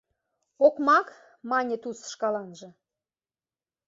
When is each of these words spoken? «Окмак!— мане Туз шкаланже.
«Окмак!— 0.65 1.07
мане 1.49 1.75
Туз 1.81 1.99
шкаланже. 2.13 2.69